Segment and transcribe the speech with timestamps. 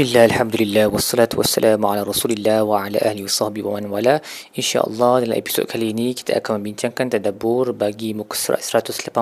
[0.00, 4.24] Bismillah, Alhamdulillah, wassalatu wassalamu ala rasulillah wa ala ahli sahbihi wa man wala.
[4.56, 9.12] InsyaAllah dalam episod kali ini kita akan membincangkan tadabur bagi muka surat 182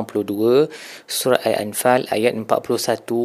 [1.03, 2.47] Surat Al-Anfal ayat 41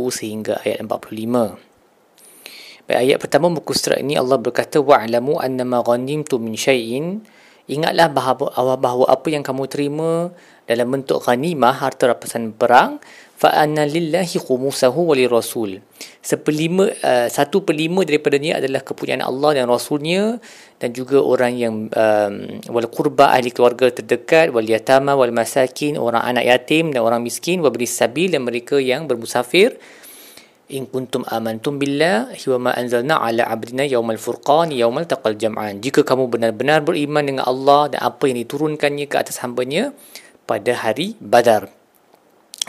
[0.09, 6.57] sehingga ayat 45 Baik, ayat pertama muka surat ini Allah berkata Wa'alamu annama ghanimtu min
[6.57, 7.21] syai'in.
[7.69, 8.49] Ingatlah bahawa,
[8.81, 10.33] bahawa apa yang kamu terima
[10.65, 12.97] dalam bentuk ghanimah harta rampasan perang
[13.43, 15.83] fa'anna lillahi khumusahu wa rasul
[16.23, 20.39] sepelima uh, satu pelima daripadanya adalah kepunyaan Allah dan rasulnya
[20.79, 22.33] dan juga orang yang um,
[22.71, 27.59] wal qurba ahli keluarga terdekat wal yatama wal masakin orang anak yatim dan orang miskin
[27.59, 29.75] wa bani sabil dan mereka yang bermusafir.
[30.71, 35.83] In kuntum amantum billahi wa ma anzalna ala abdina yaumal furqan yaumal taqal jam'an.
[35.83, 39.91] Jika kamu benar-benar beriman dengan Allah dan apa yang diturunkannya ke atas hamba-Nya
[40.47, 41.82] pada hari Badar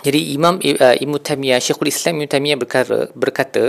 [0.05, 3.65] jadi Imam uh, Ibn Taymiyah, Syekhul Islam Ibn Taymiyah berkata, berkata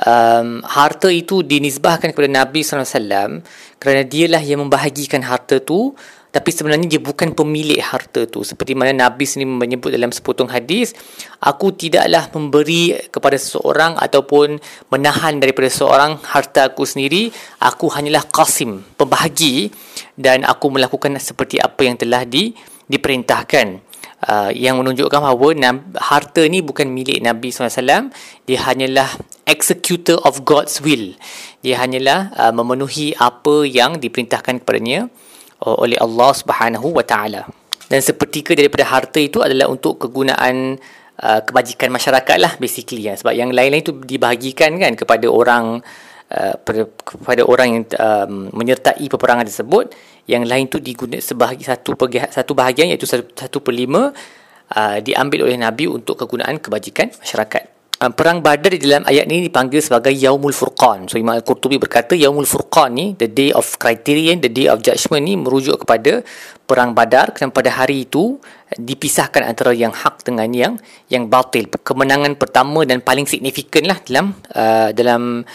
[0.00, 3.44] um, harta itu dinisbahkan kepada Nabi SAW
[3.76, 5.92] kerana dialah yang membahagikan harta itu
[6.32, 8.40] tapi sebenarnya dia bukan pemilik harta tu.
[8.40, 10.96] Seperti mana Nabi sendiri menyebut dalam sepotong hadis
[11.44, 14.56] aku tidaklah memberi kepada seseorang ataupun
[14.88, 17.28] menahan daripada seseorang harta aku sendiri.
[17.60, 19.68] Aku hanyalah qasim pembahagi
[20.16, 22.56] dan aku melakukan seperti apa yang telah di
[22.88, 23.91] diperintahkan
[24.26, 25.54] uh, yang menunjukkan bahawa
[25.98, 28.10] harta ni bukan milik Nabi SAW
[28.46, 29.08] dia hanyalah
[29.46, 31.14] executor of God's will.
[31.62, 35.10] Dia hanyalah uh, memenuhi apa yang diperintahkan kepadanya
[35.62, 37.46] uh, oleh Allah Subhanahu wa taala.
[37.90, 40.80] Dan seperti daripada harta itu adalah untuk kegunaan
[41.20, 43.14] uh, kebajikan masyarakat lah basically ya.
[43.18, 45.84] sebab yang lain-lain itu dibahagikan kan kepada orang
[46.32, 46.56] uh,
[47.04, 49.92] kepada orang yang um, menyertai peperangan tersebut
[50.26, 51.92] yang lain tu digunakan sebahagian satu
[52.32, 54.10] satu bahagian iaitu satu, satu per lima
[54.72, 57.68] uh, diambil oleh Nabi untuk kegunaan kebajikan masyarakat.
[58.02, 61.06] Uh, perang Badar di dalam ayat ini dipanggil sebagai Yaumul Furqan.
[61.06, 65.22] So Imam Al-Qurtubi berkata Yaumul Furqan ni the day of criterion, the day of judgment
[65.22, 66.26] ni merujuk kepada
[66.66, 68.42] perang Badar kerana pada hari itu
[68.74, 70.74] dipisahkan antara yang hak dengan yang
[71.12, 71.68] yang batil.
[71.68, 75.46] Kemenangan pertama dan paling signifikan lah dalam uh, dalam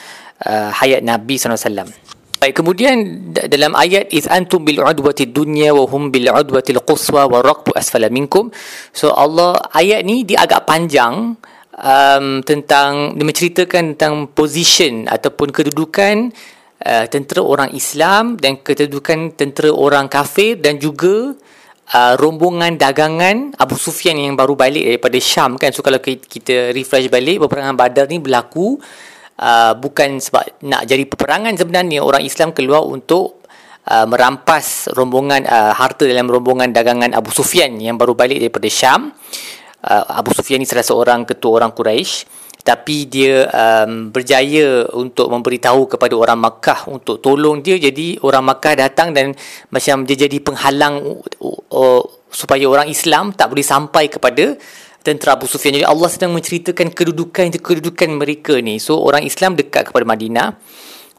[0.45, 1.89] uh, hayat Nabi SAW.
[2.37, 2.93] Baik, kemudian
[3.33, 7.73] dalam ayat is antum bil udwati dunya wa hum bil udwati al quswa wa raqbu
[7.73, 8.53] asfala minkum.
[8.93, 11.33] So Allah ayat ni dia agak panjang
[11.81, 16.29] um, tentang dia menceritakan tentang position ataupun kedudukan
[16.85, 21.33] uh, tentera orang Islam dan kedudukan tentera orang kafir dan juga
[21.93, 25.73] uh, rombongan dagangan Abu Sufyan yang baru balik daripada Syam kan.
[25.73, 28.77] So kalau kita refresh balik peperangan Badar ni berlaku
[29.37, 33.45] Uh, bukan sebab nak jadi peperangan sebenarnya orang Islam keluar untuk
[33.85, 39.13] uh, merampas rombongan uh, harta dalam rombongan dagangan Abu Sufyan yang baru balik daripada Syam.
[39.85, 42.25] Uh, Abu Sufyan ni salah seorang ketua orang Quraisy
[42.67, 48.75] tapi dia um, berjaya untuk memberitahu kepada orang Makkah untuk tolong dia jadi orang Makkah
[48.75, 49.31] datang dan
[49.71, 50.99] macam dia jadi penghalang
[51.39, 54.59] uh, uh, supaya orang Islam tak boleh sampai kepada
[55.07, 55.79] tentera Abu Sufyan.
[55.79, 58.75] Jadi Allah sedang menceritakan kedudukan kedudukan mereka ni.
[58.83, 60.59] So orang Islam dekat kepada Madinah.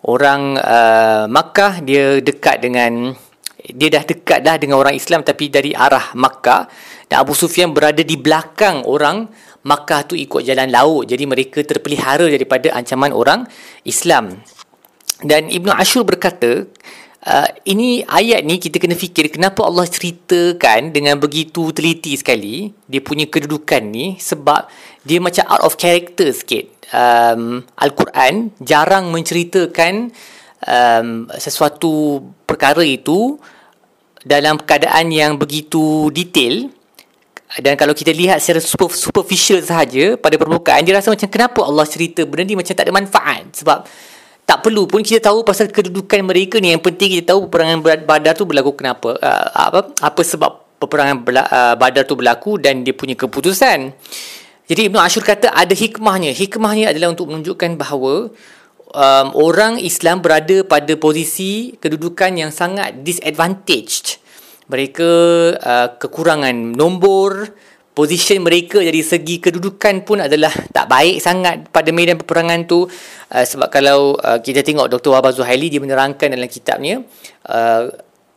[0.05, 3.17] Orang uh, Makkah dia dekat dengan
[3.59, 6.71] dia dah dekat dah dengan orang Islam tapi dari arah Makkah
[7.09, 9.27] dan Abu Sufyan berada di belakang orang
[9.65, 11.09] Makkah tu ikut jalan laut.
[11.09, 13.49] Jadi mereka terpelihara daripada ancaman orang
[13.83, 14.39] Islam.
[15.19, 16.63] Dan Ibnu Ashur berkata,
[17.29, 23.05] Uh, ini ayat ni kita kena fikir kenapa Allah ceritakan dengan begitu teliti sekali dia
[23.05, 24.65] punya kedudukan ni sebab
[25.05, 26.73] dia macam out of character sikit.
[26.89, 30.09] Um, Al-Quran jarang menceritakan
[30.65, 33.37] um, sesuatu perkara itu
[34.25, 36.73] dalam keadaan yang begitu detail
[37.61, 41.85] dan kalau kita lihat secara super, superficial sahaja pada permukaan dia rasa macam kenapa Allah
[41.85, 43.85] cerita benda ni macam tak ada manfaat sebab
[44.49, 46.73] tak perlu pun kita tahu pasal kedudukan mereka ni.
[46.73, 48.73] Yang penting kita tahu peperangan badar tu berlaku.
[48.73, 49.21] Kenapa?
[49.21, 53.93] Uh, apa apa sebab peperangan uh, badar tu berlaku dan dia punya keputusan?
[54.65, 56.33] Jadi Ibnu Ashur kata ada hikmahnya.
[56.33, 58.33] Hikmahnya adalah untuk menunjukkan bahawa
[58.97, 64.17] um, orang Islam berada pada posisi kedudukan yang sangat disadvantaged.
[64.73, 65.11] Mereka
[65.61, 67.53] uh, kekurangan nombor
[67.99, 72.87] position mereka dari segi kedudukan pun adalah tak baik sangat pada medan peperangan tu.
[72.87, 75.19] Uh, sebab kalau uh, kita tengok Dr.
[75.19, 77.03] Wahbah Zuhaili dia menerangkan dalam kitabnya
[77.51, 77.91] uh,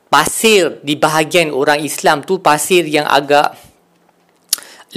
[0.10, 3.54] pasir di bahagian orang Islam tu pasir yang agak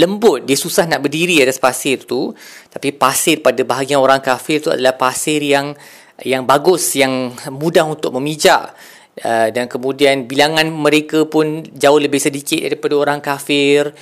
[0.01, 0.49] lembut.
[0.49, 2.33] Dia susah nak berdiri atas pasir tu
[2.73, 5.77] tapi pasir pada bahagian orang kafir tu adalah pasir yang
[6.25, 8.73] yang bagus yang mudah untuk memijak.
[9.15, 13.95] Uh, dan kemudian bilangan mereka pun jauh lebih sedikit daripada orang kafir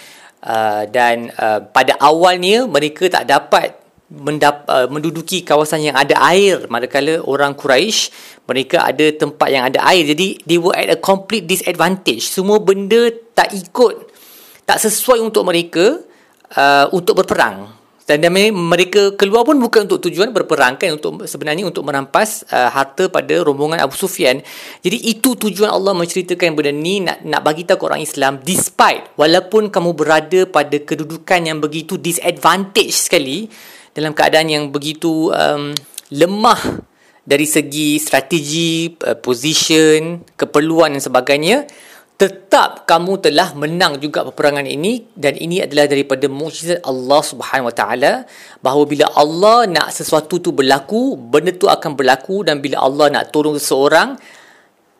[0.46, 3.78] uh, dan uh, pada awalnya mereka tak dapat
[4.12, 6.68] mendap, uh, menduduki kawasan yang ada air.
[6.68, 8.12] Manakala orang Quraisy
[8.44, 10.04] mereka ada tempat yang ada air.
[10.04, 12.28] Jadi they were at a complete disadvantage.
[12.28, 14.12] Semua benda tak ikut
[14.68, 15.98] tak sesuai untuk mereka
[16.54, 18.18] uh, untuk berperang dan
[18.52, 23.38] mereka keluar pun bukan untuk tujuan berperang kan untuk sebenarnya untuk merampas uh, harta pada
[23.46, 24.42] rombongan Abu Sufyan.
[24.82, 29.70] Jadi itu tujuan Allah menceritakan benda ni nak nak bagi tahu orang Islam despite walaupun
[29.70, 33.46] kamu berada pada kedudukan yang begitu disadvantage sekali
[33.94, 35.70] dalam keadaan yang begitu um,
[36.10, 36.58] lemah
[37.22, 41.56] dari segi strategi, uh, position, keperluan dan sebagainya
[42.22, 47.74] tetap kamu telah menang juga peperangan ini dan ini adalah daripada mukjizat Allah Subhanahu Wa
[47.74, 48.12] Taala
[48.62, 53.34] bahawa bila Allah nak sesuatu tu berlaku benda tu akan berlaku dan bila Allah nak
[53.34, 54.14] tolong seseorang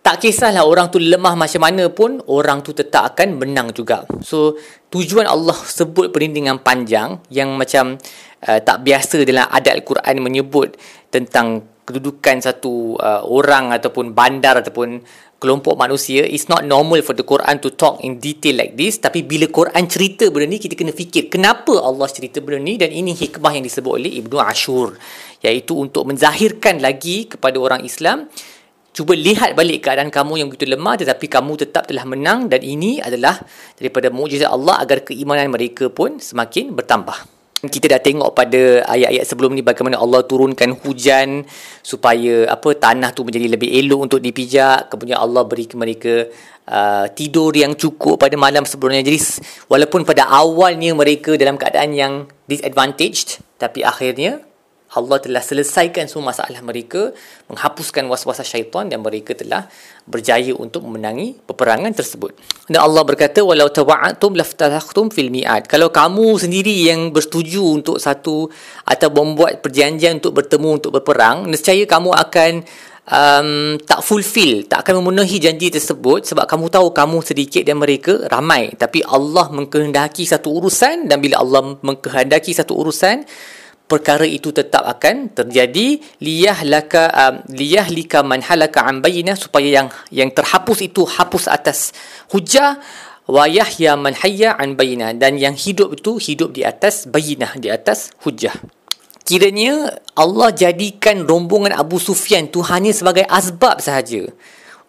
[0.02, 4.02] tak kisahlah orang tu lemah macam mana pun orang tu tetap akan menang juga.
[4.26, 4.58] So
[4.90, 8.02] tujuan Allah sebut perlindungan panjang yang macam
[8.50, 10.75] uh, tak biasa dalam adat Al-Quran menyebut
[11.14, 15.06] tentang kedudukan satu uh, orang ataupun bandar ataupun
[15.42, 19.02] kelompok manusia it's not normal for the Quran to talk in detail like this.
[19.02, 22.78] Tapi bila Quran cerita benda ni kita kena fikir kenapa Allah cerita benda ni.
[22.78, 24.94] Dan ini hikmah yang disebut oleh Ibnu Ashur
[25.42, 28.30] iaitu untuk menzahirkan lagi kepada orang Islam
[28.94, 32.46] cuba lihat balik keadaan kamu yang begitu lemah tetapi kamu tetap telah menang.
[32.46, 33.42] Dan ini adalah
[33.74, 39.55] daripada mukjizat Allah agar keimanan mereka pun semakin bertambah kita dah tengok pada ayat-ayat sebelum
[39.55, 41.47] ni bagaimana Allah turunkan hujan
[41.79, 44.91] supaya apa tanah tu menjadi lebih elok untuk dipijak.
[44.91, 46.26] Kemudian Allah beri mereka
[46.67, 49.06] uh, tidur yang cukup pada malam sebelumnya.
[49.06, 49.23] Jadi
[49.70, 52.12] walaupun pada awalnya mereka dalam keadaan yang
[52.50, 54.43] disadvantaged tapi akhirnya
[54.92, 57.16] Allah telah selesaikan semua masalah mereka,
[57.48, 59.64] menghapuskan was-was syaitan dan mereka telah
[60.04, 62.36] berjaya untuk memenangi peperangan tersebut.
[62.68, 68.52] Dan Allah berkata, "Walau tawa'atum laftahtum fil mi'ad." Kalau kamu sendiri yang bersetuju untuk satu
[68.84, 72.52] atau membuat perjanjian untuk bertemu untuk berperang, nescaya kamu akan
[73.08, 78.28] um, tak fulfill, tak akan memenuhi janji tersebut sebab kamu tahu kamu sedikit dan mereka
[78.28, 78.70] ramai.
[78.76, 83.24] Tapi Allah mengkehendaki satu urusan dan bila Allah mengkehendaki satu urusan,
[83.92, 86.00] perkara itu tetap akan terjadi.
[86.24, 91.52] Liyah laka um, liyah lika man halaka an bayinah supaya yang yang terhapus itu hapus
[91.52, 91.92] atas
[92.32, 92.80] hujah.
[93.28, 97.68] Wa yahya man hayya an bayinah dan yang hidup itu hidup di atas bayinah di
[97.68, 98.56] atas hujah.
[99.22, 104.32] Kiranya Allah jadikan rombongan Abu Sufyan tu hanya sebagai asbab sahaja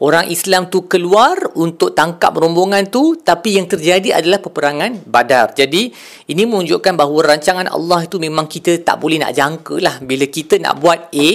[0.03, 5.55] orang Islam tu keluar untuk tangkap rombongan tu tapi yang terjadi adalah peperangan badar.
[5.55, 5.95] Jadi
[6.27, 9.95] ini menunjukkan bahawa rancangan Allah itu memang kita tak boleh nak jangka lah.
[10.03, 11.29] Bila kita nak buat A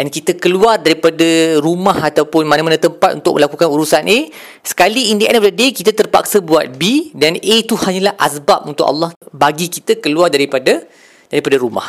[0.00, 4.18] dan kita keluar daripada rumah ataupun mana-mana tempat untuk melakukan urusan A
[4.64, 8.16] sekali in the end of the day kita terpaksa buat B dan A itu hanyalah
[8.16, 10.88] azbab untuk Allah bagi kita keluar daripada
[11.28, 11.84] daripada rumah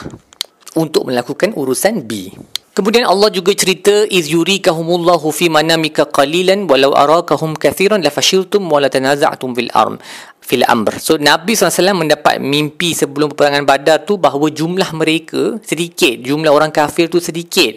[0.78, 2.32] untuk melakukan urusan B
[2.72, 9.52] Kemudian Allah juga cerita iz yurikahumullahu fi manamika qalilan walau arakahum kathiran lafashiltum wa latanaza'tum
[9.52, 10.00] fil arm
[10.40, 10.96] fil amr.
[11.04, 16.72] So Nabi SAW mendapat mimpi sebelum peperangan Badar tu bahawa jumlah mereka sedikit, jumlah orang
[16.72, 17.76] kafir tu sedikit.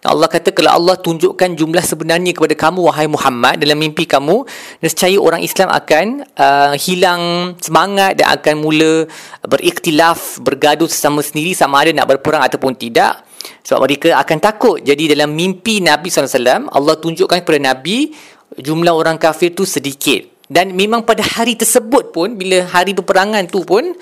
[0.00, 4.48] Allah kata kalau Allah tunjukkan jumlah sebenarnya kepada kamu wahai Muhammad dalam mimpi kamu
[4.80, 9.04] nescaya orang Islam akan uh, hilang semangat dan akan mula
[9.44, 13.28] beriktilaf bergaduh sesama sendiri sama ada nak berperang ataupun tidak
[13.60, 14.80] sebab mereka akan takut.
[14.80, 18.12] Jadi dalam mimpi Nabi SAW, Allah tunjukkan kepada Nabi
[18.56, 20.24] jumlah orang kafir tu sedikit.
[20.50, 23.94] Dan memang pada hari tersebut pun, bila hari peperangan tu pun,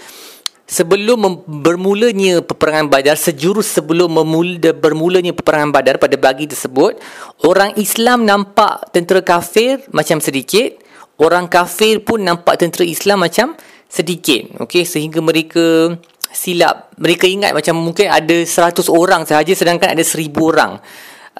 [0.68, 7.00] sebelum bermulanya peperangan badar, sejurus sebelum memula, bermulanya peperangan badar pada bagi tersebut,
[7.48, 10.76] orang Islam nampak tentera kafir macam sedikit,
[11.16, 13.56] orang kafir pun nampak tentera Islam macam
[13.88, 14.60] sedikit.
[14.68, 14.84] Okay?
[14.84, 15.96] Sehingga mereka
[16.28, 20.76] silap mereka ingat macam mungkin ada 100 orang sahaja sedangkan ada 1000 orang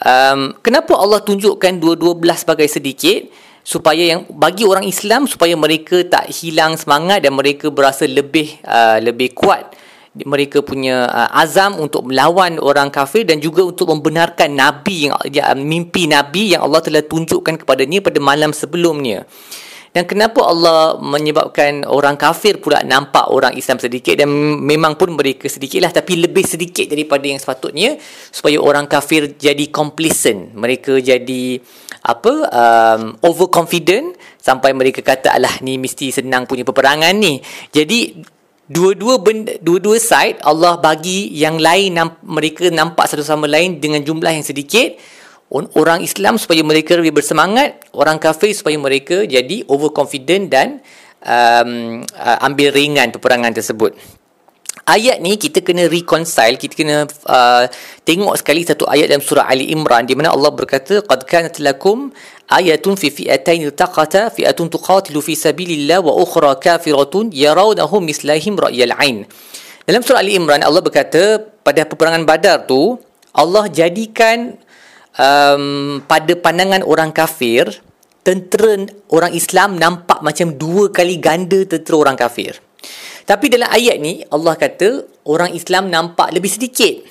[0.01, 3.29] um, kenapa Allah tunjukkan dua-dua belas sebagai sedikit
[3.69, 8.97] supaya yang bagi orang Islam supaya mereka tak hilang semangat dan mereka berasa lebih uh,
[8.97, 9.77] lebih kuat.
[10.17, 15.53] Mereka punya uh, azam untuk melawan orang kafir dan juga untuk membenarkan nabi yang ya,
[15.53, 19.29] mimpi nabi yang Allah telah tunjukkan kepadanya pada malam sebelumnya
[19.97, 24.29] dan kenapa Allah menyebabkan orang kafir pula nampak orang Islam sedikit dan
[24.61, 27.97] memang pun mereka sedikit lah tapi lebih sedikit daripada yang sepatutnya
[28.29, 30.53] supaya orang kafir jadi complacent.
[30.53, 31.61] Mereka jadi
[32.05, 37.41] apa um, overconfident sampai mereka kata alah ni mesti senang punya peperangan ni.
[37.73, 38.21] Jadi
[38.69, 41.97] dua-dua benda, dua-dua side Allah bagi yang lain
[42.29, 45.01] mereka nampak satu sama lain dengan jumlah yang sedikit
[45.53, 50.69] orang Islam supaya mereka lebih bersemangat, orang kafir supaya mereka jadi overconfident dan
[51.25, 53.97] um, uh, ambil ringan peperangan tersebut.
[54.89, 56.97] ayat ni kita kena reconcile kita kena
[57.29, 57.69] uh,
[58.09, 62.09] tengok sekali satu ayat dalam surah Ali Imran di mana Allah berkata qad kanat lakum
[62.49, 69.29] ayatun fi fi'atain iltaqata fi'atun tuqatilu fi sabilillah wa ukhra kafiratun yarawnahum mislahim ra'yal ain
[69.85, 72.97] dalam surah Ali Imran Allah berkata pada peperangan Badar tu
[73.37, 74.57] Allah jadikan
[75.19, 77.69] um, pada pandangan orang kafir
[78.23, 82.57] tentera orang Islam nampak macam dua kali ganda tentera orang kafir
[83.29, 87.05] tapi dalam ayat ni Allah kata orang Islam nampak lebih sedikit.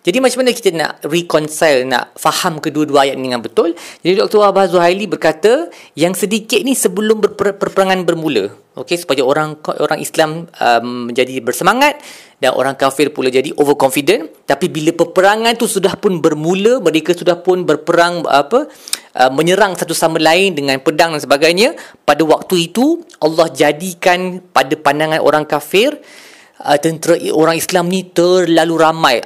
[0.00, 3.76] Jadi macam mana kita nak reconcile, nak faham kedua-dua ayat ni dengan betul?
[4.00, 4.40] Jadi Dr.
[4.40, 8.48] Wahbah Zuhaili berkata yang sedikit ni sebelum perperangan bermula.
[8.80, 12.00] Okey supaya orang orang Islam um, menjadi bersemangat
[12.40, 17.36] dan orang kafir pula jadi overconfident tapi bila peperangan tu sudah pun bermula mereka sudah
[17.42, 18.70] pun berperang apa
[19.18, 21.76] uh, menyerang satu sama lain dengan pedang dan sebagainya
[22.06, 25.98] pada waktu itu Allah jadikan pada pandangan orang kafir
[26.62, 29.18] uh, tentera orang Islam ni terlalu ramai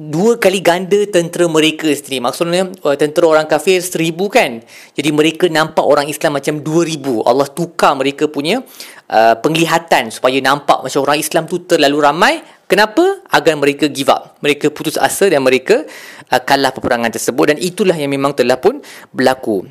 [0.00, 2.24] dua kali ganda tentera mereka sendiri.
[2.24, 4.64] Maksudnya uh, tentera orang kafir seribu kan.
[4.96, 7.20] Jadi mereka nampak orang Islam macam dua ribu.
[7.28, 8.64] Allah tukar mereka punya
[9.12, 12.34] uh, penglihatan supaya nampak macam orang Islam tu terlalu ramai.
[12.64, 13.20] Kenapa?
[13.28, 14.40] Agar mereka give up.
[14.40, 15.84] Mereka putus asa dan mereka
[16.32, 17.52] uh, kalah peperangan tersebut.
[17.52, 18.80] Dan itulah yang memang telah pun
[19.12, 19.68] berlaku.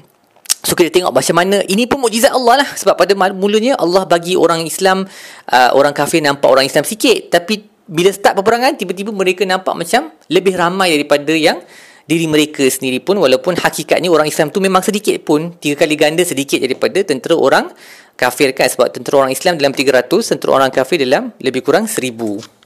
[0.60, 4.36] So kita tengok macam mana ini pun mukjizat Allah lah sebab pada mulanya Allah bagi
[4.36, 5.08] orang Islam
[5.48, 10.14] uh, orang kafir nampak orang Islam sikit tapi bila start peperangan tiba-tiba mereka nampak macam
[10.30, 11.58] lebih ramai daripada yang
[12.06, 13.18] diri mereka sendiri pun.
[13.18, 17.74] Walaupun hakikatnya orang Islam tu memang sedikit pun tiga kali ganda sedikit daripada tentera orang
[18.14, 18.70] kafir kan.
[18.70, 22.62] Sebab tentera orang Islam dalam 300 tentera orang kafir dalam lebih kurang 1000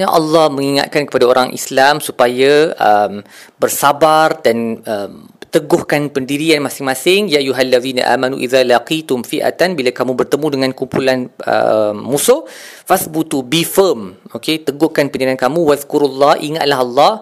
[0.00, 3.20] Ya Allah mengingatkan kepada orang Islam supaya um,
[3.60, 10.46] bersabar dan um, teguhkan pendirian masing-masing ya ayyuhallazina amanu idza laqitum fi'atan bila kamu bertemu
[10.58, 12.44] dengan kumpulan uh, musuh
[12.84, 17.12] fasbutu be firm okey teguhkan pendirian kamu wazkurullah ingatlah Allah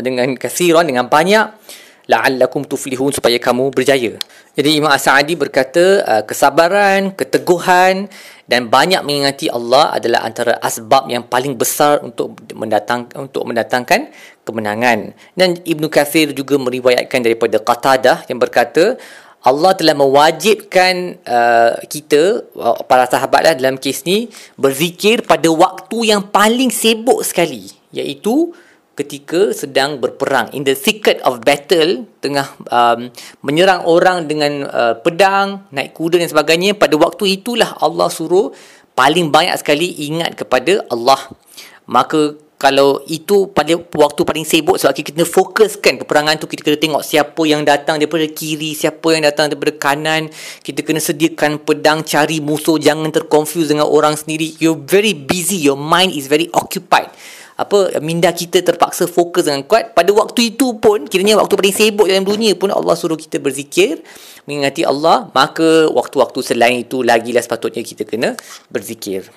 [0.00, 1.54] dengan kasiran dengan banyak
[2.04, 4.16] la'allakum tuflihun supaya kamu berjaya.
[4.54, 8.06] Jadi Imam As-Sa'di berkata uh, kesabaran, keteguhan
[8.44, 14.12] dan banyak mengingati Allah adalah antara asbab yang paling besar untuk mendatang untuk mendatangkan
[14.44, 15.16] kemenangan.
[15.32, 19.00] Dan Ibnu Kathir juga meriwayatkan daripada Qatadah yang berkata
[19.44, 26.24] Allah telah mewajibkan uh, kita uh, para sahabatlah dalam kes ni berzikir pada waktu yang
[26.32, 28.56] paling sibuk sekali iaitu
[28.94, 30.50] ketika sedang berperang.
[30.54, 33.10] In the thicket of battle tengah um,
[33.42, 38.54] menyerang orang dengan uh, pedang naik kuda dan sebagainya pada waktu itulah Allah suruh
[38.94, 41.18] paling banyak sekali ingat kepada Allah.
[41.90, 47.02] Maka kalau itu pada waktu paling sibuk sebab kita fokuskan peperangan tu kita kena tengok
[47.04, 50.30] siapa yang datang daripada kiri siapa yang datang daripada kanan.
[50.62, 52.78] Kita kena sediakan pedang cari musuh.
[52.78, 54.54] Jangan terconfuse dengan orang sendiri.
[54.62, 55.60] You're very busy.
[55.60, 57.10] Your mind is very occupied
[57.54, 59.94] apa minda kita terpaksa fokus dengan kuat.
[59.94, 64.02] Pada waktu itu pun kiranya waktu paling sibuk dalam dunia pun Allah suruh kita berzikir
[64.48, 65.30] mengingati Allah.
[65.30, 68.34] Maka waktu-waktu selain itu lagilah sepatutnya kita kena
[68.72, 69.30] berzikir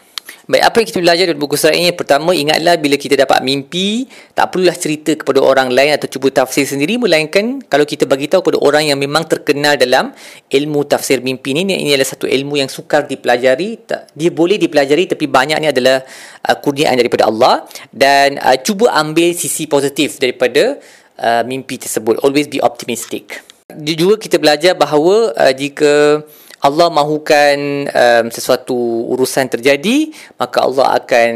[0.48, 1.92] Baik, apa yang kita belajar dari buku surat ini?
[1.92, 6.64] Pertama, ingatlah bila kita dapat mimpi, tak perlulah cerita kepada orang lain atau cuba tafsir
[6.64, 10.16] sendiri, melainkan kalau kita bagi tahu kepada orang yang memang terkenal dalam
[10.48, 13.76] ilmu tafsir mimpi ini, ini adalah satu ilmu yang sukar dipelajari.
[14.16, 16.00] Dia boleh dipelajari tapi banyak ni adalah
[16.48, 20.80] uh, kurniaan daripada Allah dan uh, cuba ambil sisi positif daripada
[21.20, 22.24] uh, mimpi tersebut.
[22.24, 23.44] Always be optimistic.
[23.68, 26.24] Juga kita belajar bahawa uh, jika
[26.66, 28.76] Allah mahukan um, sesuatu
[29.14, 30.10] urusan terjadi
[30.42, 31.34] maka Allah akan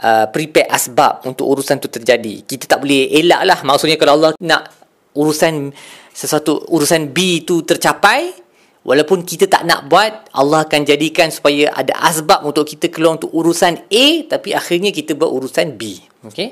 [0.00, 2.34] uh, prepare asbab untuk urusan itu terjadi.
[2.48, 3.58] Kita tak boleh elak lah.
[3.66, 4.72] Maksudnya kalau Allah nak
[5.18, 5.74] urusan
[6.14, 8.34] sesuatu urusan B itu tercapai
[8.82, 13.30] walaupun kita tak nak buat Allah akan jadikan supaya ada asbab untuk kita keluar untuk
[13.34, 15.98] urusan A tapi akhirnya kita buat urusan B.
[16.26, 16.50] Okay?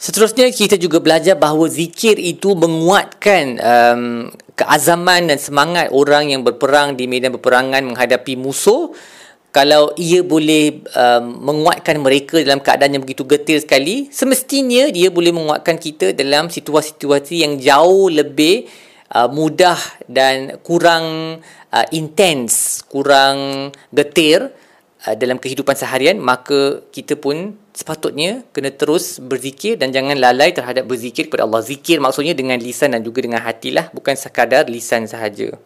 [0.00, 4.02] Seterusnya kita juga belajar bahawa zikir itu menguatkan um,
[4.60, 8.92] keazaman dan semangat orang yang berperang di medan peperangan menghadapi musuh
[9.50, 15.34] kalau ia boleh um, menguatkan mereka dalam keadaan yang begitu getir sekali semestinya dia boleh
[15.34, 18.68] menguatkan kita dalam situasi-situasi yang jauh lebih
[19.16, 21.38] uh, mudah dan kurang
[21.72, 24.52] uh, intens kurang getir
[25.06, 30.84] uh, dalam kehidupan seharian maka kita pun sepatutnya kena terus berzikir dan jangan lalai terhadap
[30.84, 31.62] berzikir kepada Allah.
[31.64, 35.56] Zikir maksudnya dengan lisan dan juga dengan hatilah, bukan sekadar lisan sahaja.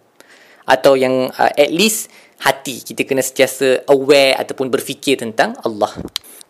[0.64, 2.08] Atau yang uh, at least
[2.40, 5.92] hati kita kena sentiasa aware ataupun berfikir tentang Allah.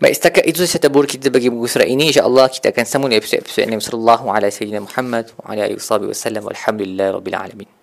[0.03, 2.11] Baik, setakat itu saya tabur kita bagi buku surat ini.
[2.11, 6.45] InsyaAllah kita akan sambung di episod-episod Nabi Sallallahu Alaihi Wasallam Muhammad wa ala alihi wasallam.
[6.51, 7.75] Alhamdulillah Rabbil Alamin.